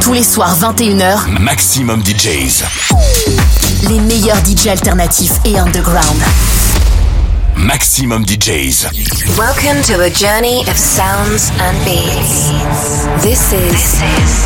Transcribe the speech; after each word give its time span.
Tous 0.00 0.12
les 0.12 0.22
soirs 0.22 0.56
21h, 0.58 1.40
Maximum 1.40 2.02
DJs. 2.02 2.64
Les 3.88 4.00
meilleurs 4.00 4.38
DJs 4.44 4.70
alternatifs 4.70 5.32
et 5.44 5.58
underground. 5.58 6.22
Maximum 7.56 8.24
DJs. 8.24 8.86
Welcome 9.36 9.82
to 9.82 10.00
a 10.02 10.10
journey 10.10 10.62
of 10.68 10.76
sounds 10.76 11.50
and 11.60 11.76
beats. 11.84 12.50
This 13.22 13.52
is, 13.52 13.98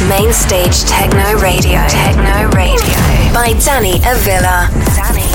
Main 0.08 0.32
Stage 0.32 0.84
Techno 0.84 1.38
Radio. 1.38 1.80
Techno 1.88 2.48
Radio 2.56 3.32
by 3.32 3.54
Danny 3.64 4.00
Avila. 4.04 4.68
Danny 4.96 5.31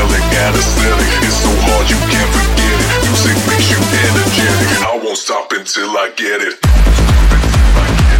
yelling 0.00 0.28
at 0.40 0.54
aesthetic. 0.56 1.10
It's 1.28 1.36
so 1.44 1.52
hard 1.68 1.84
you 1.92 2.00
can't 2.08 2.32
forget 2.32 2.76
it. 2.80 2.88
Music 3.04 3.36
makes 3.44 3.68
you 3.68 3.80
energetic. 4.08 4.70
I 4.88 4.96
won't 4.96 5.18
stop 5.18 5.52
until 5.52 5.90
I 5.90 6.08
get 6.16 6.40
it. 6.40 8.19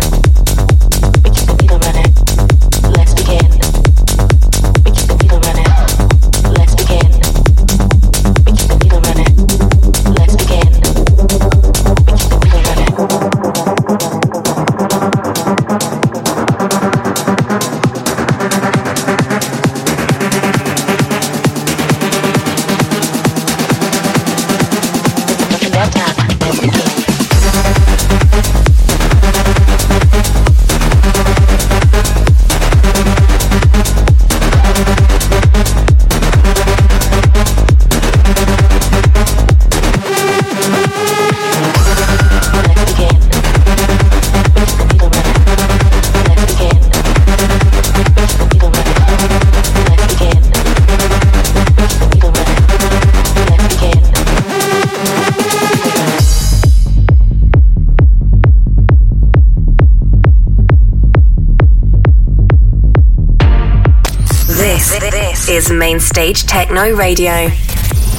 Stage 66.01 66.43
Techno 66.45 66.95
Radio 66.95 67.47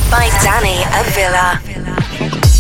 by 0.09 0.31
Danny 0.41 0.83
Avila. 0.95 1.61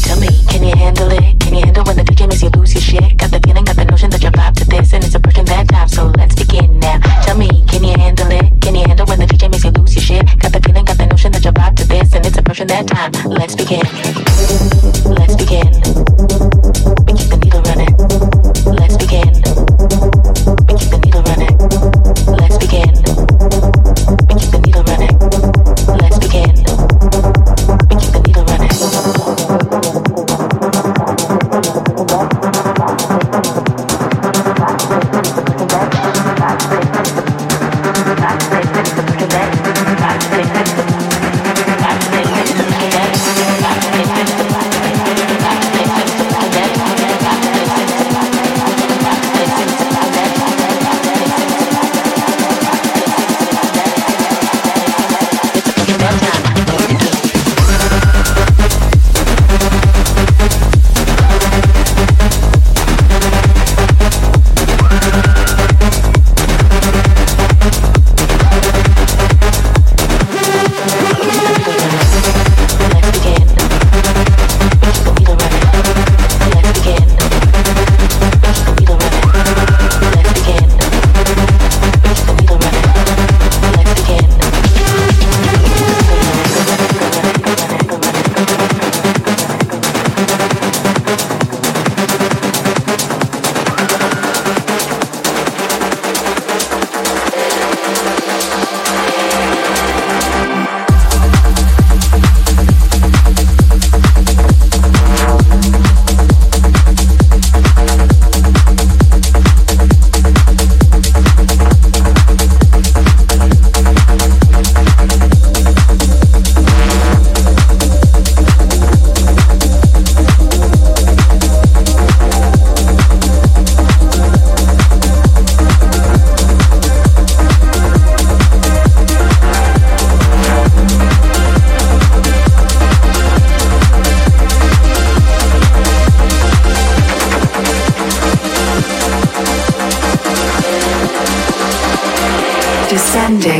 Tell 0.02 0.19
me, 0.19 0.29
can 0.49 0.64
you 0.64 0.75
handle 0.76 1.11
it? 1.12 1.38
Can 1.38 1.55
you 1.55 1.61
handle 1.64 1.85
when 1.85 1.97
the 1.97 2.02
DJ 2.02 2.29
makes 2.29 2.43
you 2.43 2.50
lose 2.50 2.75
your 2.75 2.83
shit? 2.83 3.17
Got 3.19 3.31
the 3.31 3.41
feeling, 3.41 3.64
got 3.64 3.76
the 3.76 3.85
notion 3.85 4.11
that 4.11 4.21
you're 4.21 4.33
vibe 4.33 4.55
to 4.57 4.64
this, 4.64 4.93
and 4.93 5.05
it's 5.05 5.14
approaching 5.14 5.45
that 5.45 5.69
time, 5.69 5.88
so 5.88 6.12
let's 6.19 6.35
begin 6.35 6.79
now. 6.81 6.99
Tell 7.23 7.38
me, 7.38 7.64
can 7.69 7.85
you 7.85 7.95
handle 7.97 8.31
it? 8.33 8.61
Can 8.61 8.75
you 8.75 8.85
handle 8.85 9.07
when 9.07 9.21
the 9.21 9.26
DJ 9.26 9.49
makes 9.49 9.64
you 9.64 9.71
lose 9.71 9.95
your 9.95 10.02
shit? 10.02 10.26
Got 10.41 10.52
the 10.52 10.61
feeling, 10.61 10.85
got 10.85 10.99
the 10.99 11.07
notion 11.07 11.31
that 11.33 11.45
you're 11.45 11.52
vibe 11.52 11.76
to 11.76 11.87
this, 11.87 12.12
and 12.14 12.26
it's 12.26 12.37
approaching 12.37 12.67
that 12.67 12.88
time. 12.88 13.12
Let's 13.25 13.55
begin. 13.55 13.87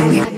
time. 0.03 0.33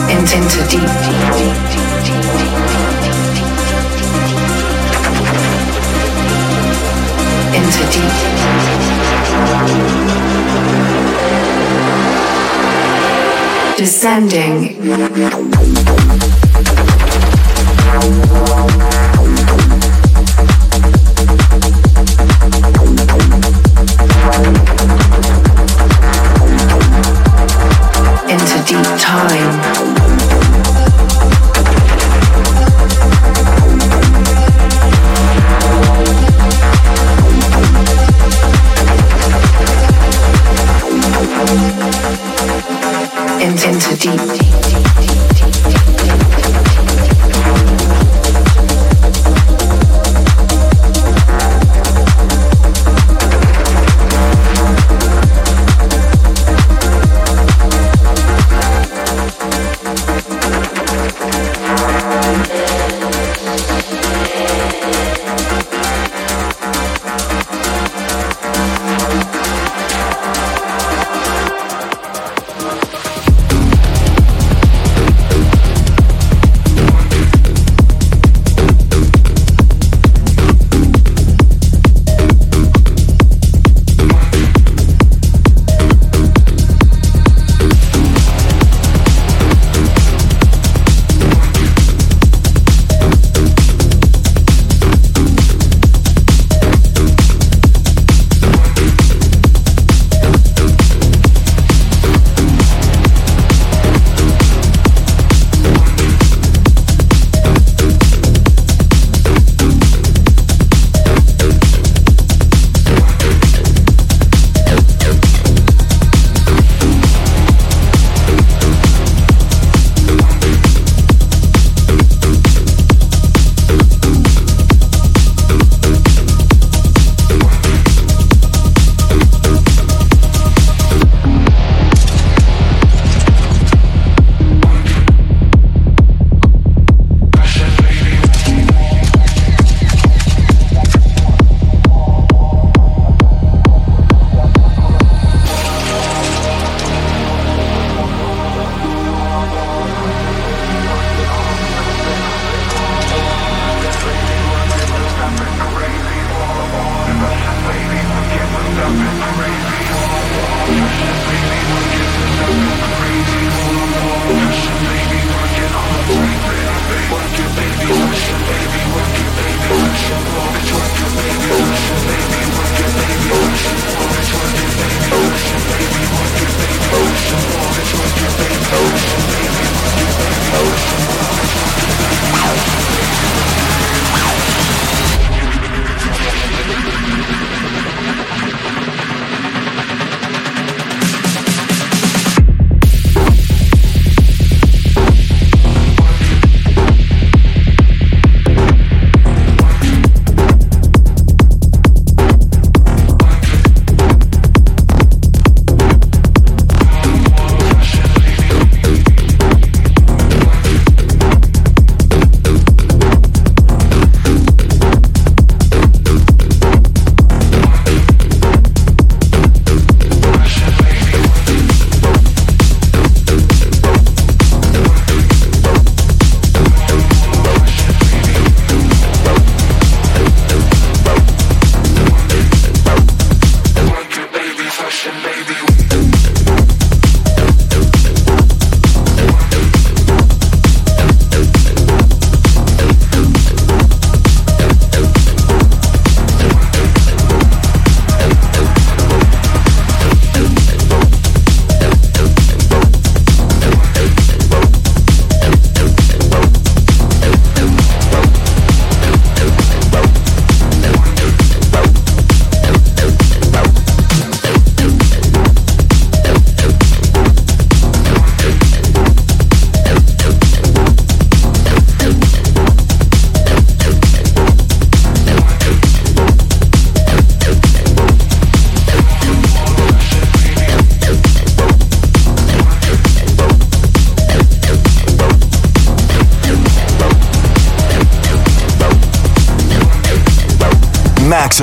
into 0.10 0.62
deep, 0.68 0.90
into 7.54 7.84
deep, 7.92 8.16
descending. 13.78 14.60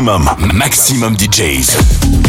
Maximum, 0.08 1.14
DJs. 1.16 2.27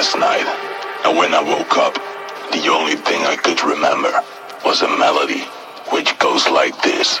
Last 0.00 0.16
night, 0.16 0.48
and 1.04 1.18
when 1.18 1.34
I 1.34 1.42
woke 1.42 1.76
up, 1.76 1.92
the 2.52 2.72
only 2.72 2.96
thing 2.96 3.20
I 3.26 3.36
could 3.36 3.62
remember 3.62 4.10
was 4.64 4.80
a 4.80 4.88
melody 4.96 5.44
which 5.92 6.18
goes 6.18 6.48
like 6.48 6.72
this. 6.80 7.20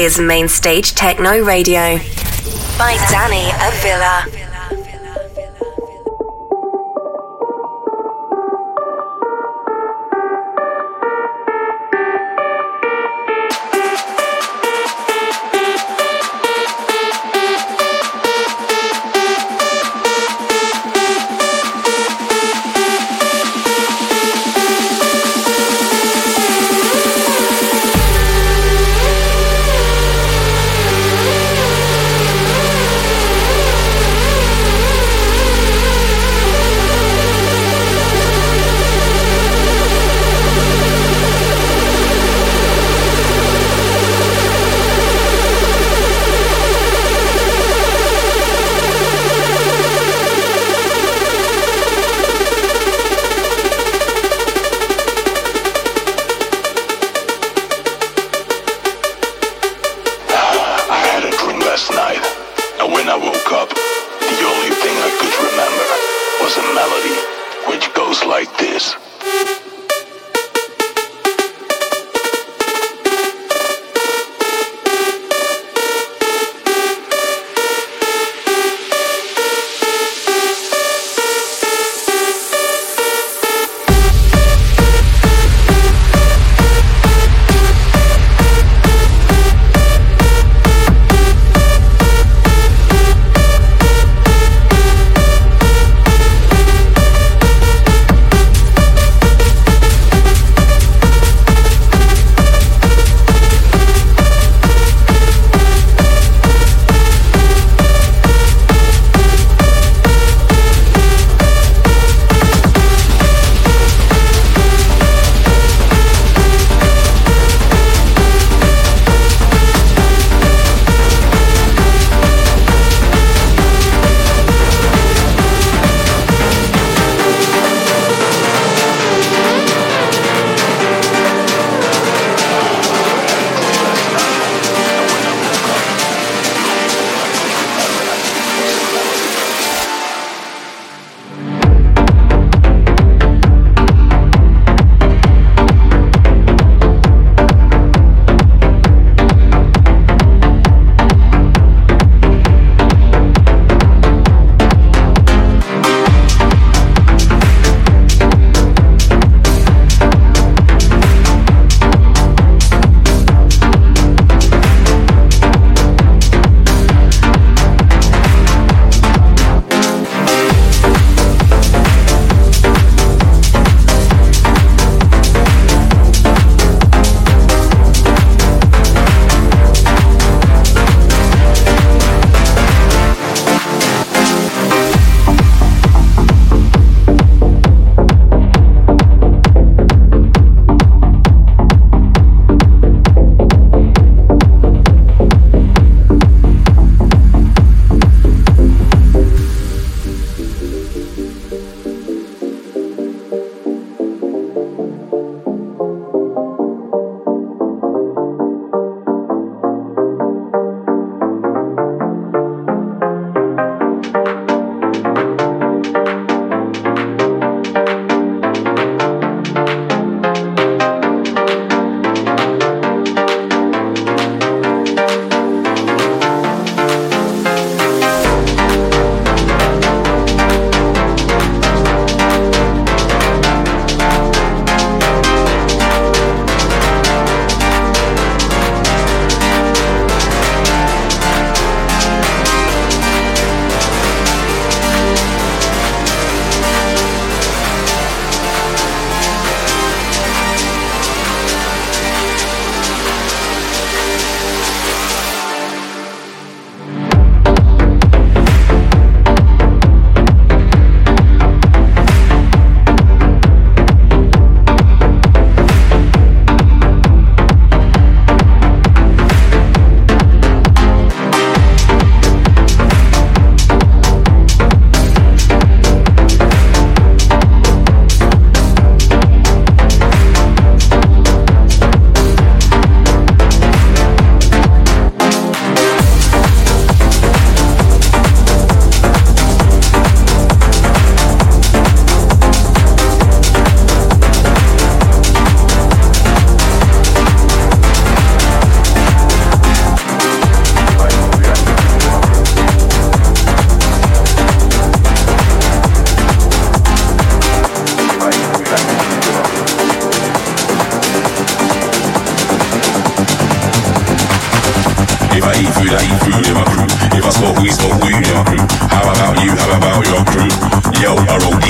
is 0.00 0.18
Mainstage 0.18 0.92
Techno 0.94 1.44
Radio 1.44 1.98
by 2.78 2.96
Danny 3.10 3.50
Avila. 3.60 4.49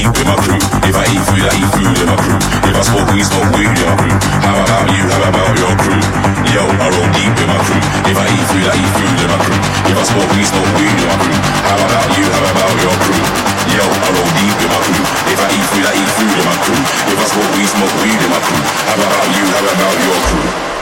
Deep 0.00 0.16
in 0.16 0.26
my 0.26 0.36
crew. 0.40 0.60
If 0.86 0.96
I 0.96 1.04
eat 1.12 1.22
food, 1.28 1.44
I 1.44 1.52
eat 1.60 1.70
food 1.76 1.92
in 1.92 2.08
my 2.08 2.16
crew. 2.16 2.38
If 2.64 2.74
I 2.74 2.82
smoke 2.82 3.08
weed, 3.12 3.26
smoke 3.26 3.50
weed 3.52 3.68
in 3.68 3.84
my 3.84 3.96
crew. 4.00 4.16
How 4.40 4.56
about 4.56 4.86
you? 4.88 5.04
How 5.12 5.28
about 5.28 5.52
your 5.60 5.74
crew? 5.76 6.02
Yo, 6.50 6.64
I 6.64 6.86
roll 6.88 7.10
deep 7.12 7.34
in 7.36 7.46
my 7.46 7.60
crew. 7.62 7.82
If 8.08 8.16
I 8.16 8.26
eat 8.32 8.46
food, 8.50 8.66
I 8.66 8.74
eat 8.80 8.92
food 8.96 9.18
in 9.20 9.28
my 9.28 9.38
crew. 9.44 9.60
If 9.90 9.96
I 10.00 10.04
smoke 10.08 10.30
weed, 10.34 10.48
smoke 10.48 10.72
weed 10.78 10.96
in 10.96 11.06
my 11.06 11.16
crew. 11.20 11.38
How 11.68 11.78
about 11.78 12.08
you? 12.16 12.26
How 12.26 12.42
about 12.50 12.74
your 12.80 12.96
crew? 13.04 13.22
Yo, 13.76 13.84
I 13.86 14.08
roll 14.14 14.30
deep 14.40 14.56
in 14.56 14.68
my 14.72 14.80
crew. 14.88 15.04
If 15.30 15.38
I 15.40 15.48
eat 15.52 15.66
food, 15.70 15.86
I 15.86 15.92
eat 16.00 16.10
food 16.16 16.34
in 16.40 16.44
my 16.48 16.56
crew. 16.64 16.82
If 17.12 17.18
I 17.20 17.26
smoke 17.28 17.52
weed, 17.54 17.70
smoke 17.70 17.96
weed 18.02 18.20
in 18.24 18.30
my 18.30 18.40
crew. 18.40 18.62
How 18.88 18.96
about 18.98 19.26
you? 19.36 19.44
How 19.46 19.62
about 19.68 19.96
your 20.00 20.20
crew? 20.32 20.79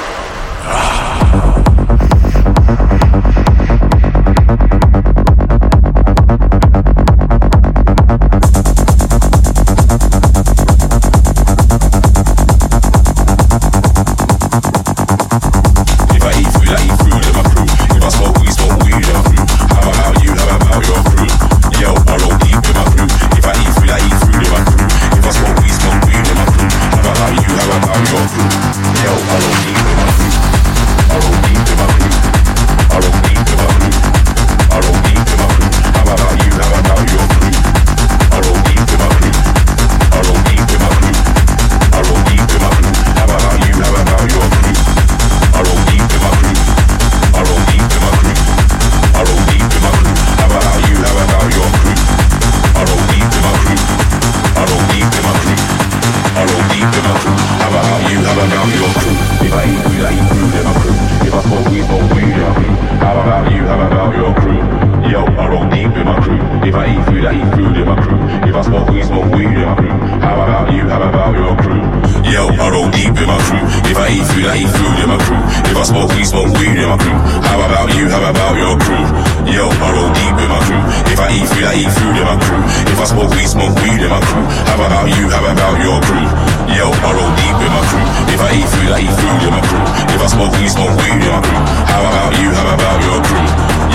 smoke 90.39 90.55
weed, 90.55 90.71
smoke 90.71 90.95
weed, 91.03 91.19
yeah. 91.19 91.43
How 91.91 92.07
about 92.07 92.31
you? 92.39 92.55
How 92.55 92.71
about 92.71 93.03
your 93.03 93.19
crew? 93.27 93.43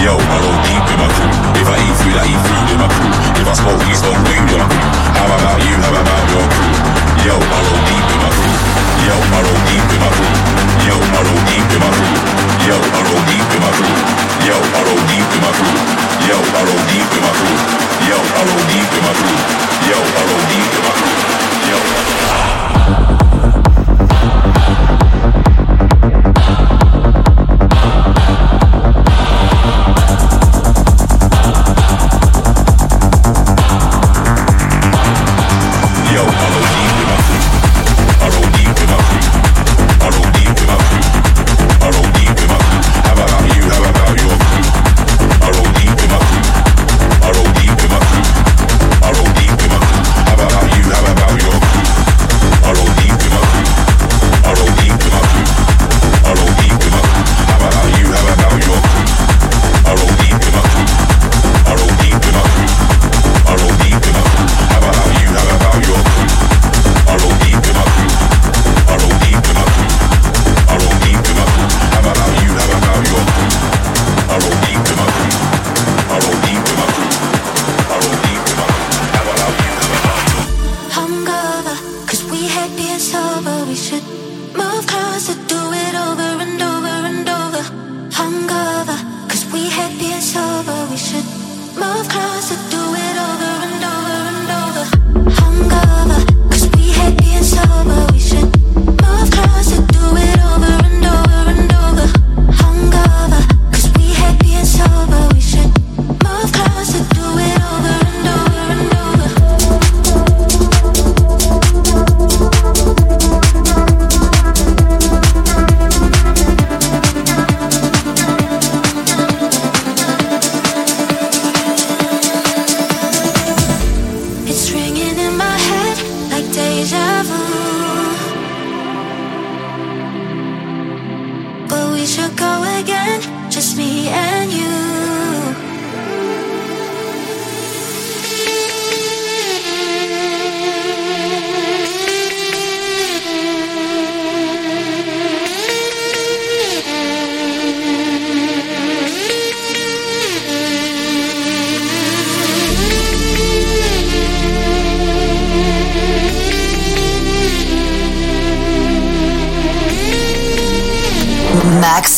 Yo, 0.03 0.19
I 0.19 0.37
go 0.43 0.51
deep 0.67 0.83
in 0.91 0.97
my 0.99 1.07
crew. 1.15 1.31
If 1.55 1.67
I 1.71 1.79
eat 1.79 1.95
food, 2.03 2.19
I 2.19 2.27
eat 2.27 2.41
food 2.43 2.67
in 2.67 2.77
my 2.83 2.87
crew. 2.91 3.11
If 3.39 3.47
I 3.47 3.55
smoke 3.55 3.79
weed, 3.87 3.95
smoke 3.95 4.19
weed, 4.27 4.43
yeah. 4.51 4.67
How 5.15 5.31
about 5.31 5.63
you? 5.63 5.71
How 5.79 5.95
about 5.95 6.23
your 6.35 6.43
crew? 6.51 6.75
Yo, 7.23 7.35
I 7.39 7.59
go 7.63 7.75
deep 7.87 8.07
in 8.11 8.19
my 8.19 8.31
crew. 8.35 8.59
Yo, 9.07 9.15
I 9.15 9.39
go 9.39 9.53
deep 9.71 9.87
in 9.87 9.99
my 10.03 10.11
crew. 10.11 10.35
Yo, 10.83 10.95
I 10.99 11.21
go 11.23 11.35
deep 11.47 11.63
in 11.63 11.79
my 11.79 11.91
crew. 11.95 12.11
Yo, 12.67 12.75
I 12.75 12.99
go 13.07 13.15
deep 13.23 13.47
in 13.55 13.59
my 13.63 13.71
crew. 13.79 13.95
Yo, 14.43 14.57
I 14.59 14.81
go 14.83 14.95
deep 15.07 15.31
in 15.31 15.39
my 15.39 15.51
crew. 15.55 15.79
Yo, 16.27 16.37
I 16.43 16.61
go 16.67 16.75
deep 16.91 17.07
in 17.07 17.23
my 17.23 17.31
crew. 17.39 17.55
Yo, 18.03 18.19
I 18.19 18.43
go 18.43 18.55
deep 18.67 18.91
in 18.91 18.99
my 18.99 19.15
crew. 19.15 19.39
Yo, 19.87 19.95
I 19.95 20.21
go 20.27 20.35
deep 20.51 20.71
in 20.75 20.83
my 20.83 20.91
crew. 20.91 21.15
Yo. 21.71 22.72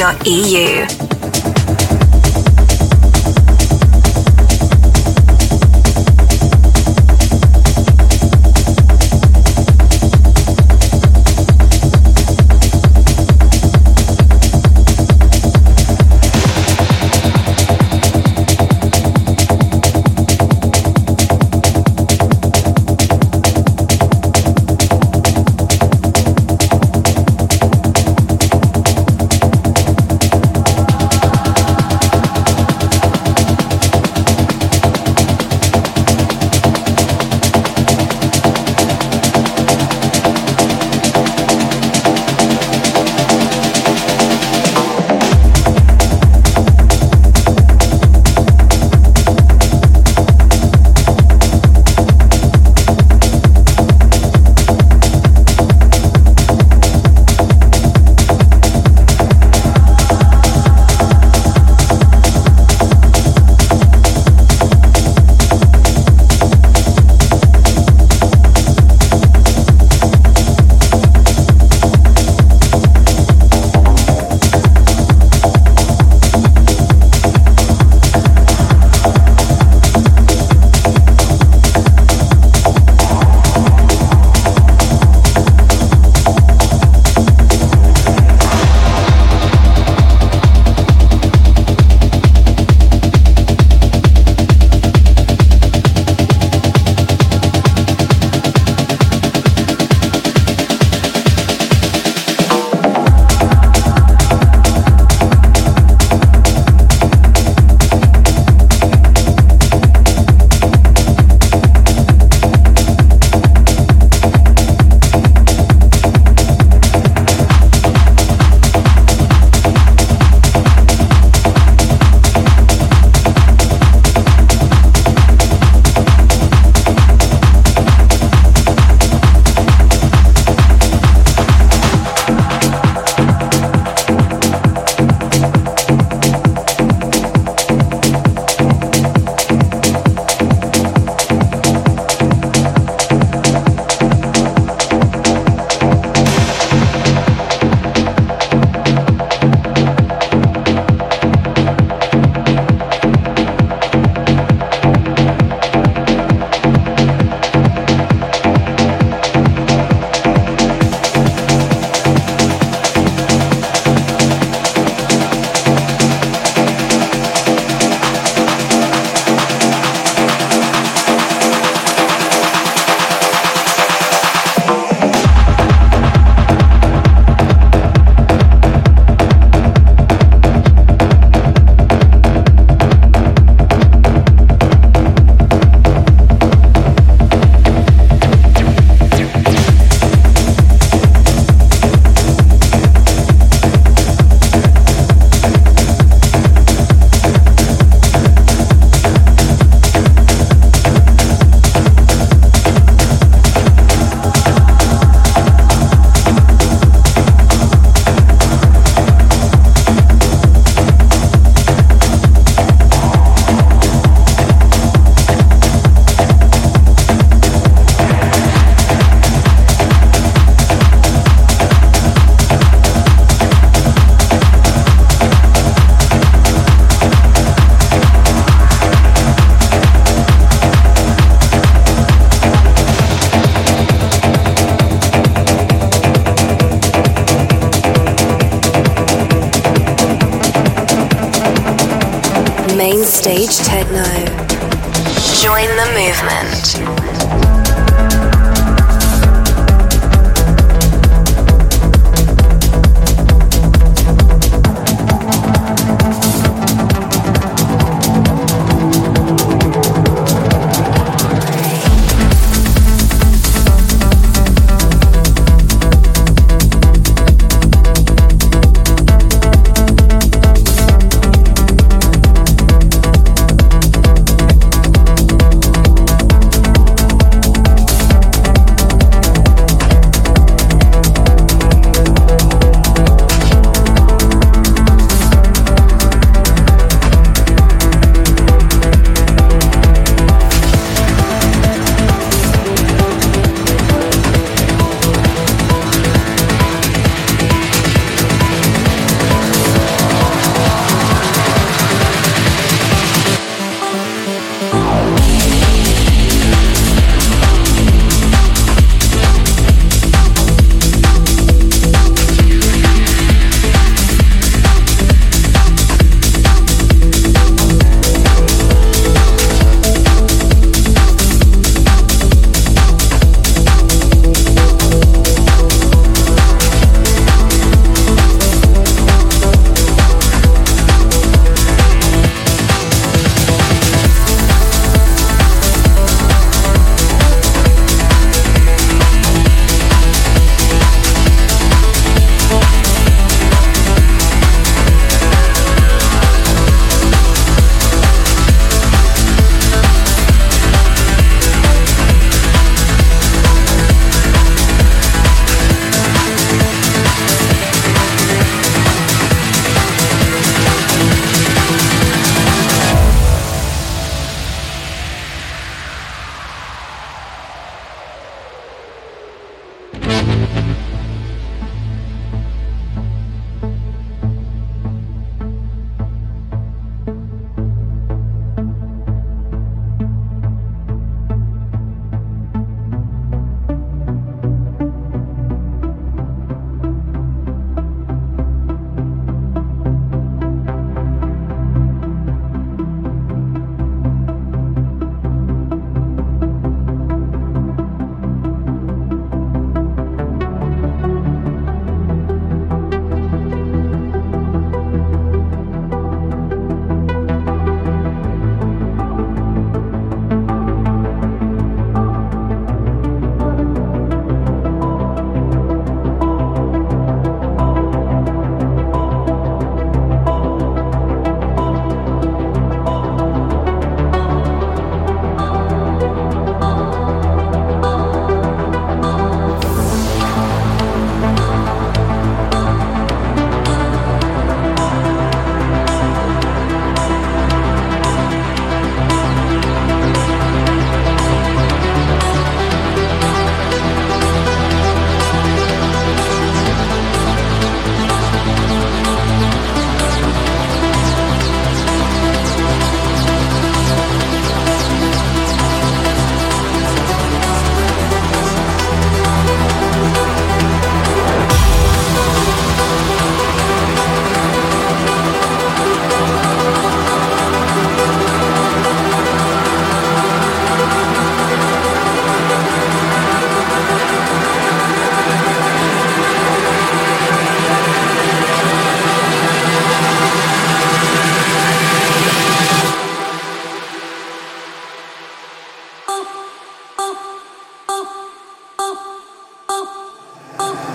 At 0.00 1.09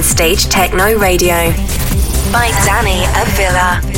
Mainstage 0.00 0.48
Techno 0.48 0.96
Radio 0.96 1.52
by 2.32 2.48
Danny 2.64 3.04
Avila. 3.20 3.89